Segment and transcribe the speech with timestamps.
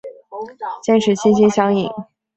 [0.81, 1.87] 坚持心心相印。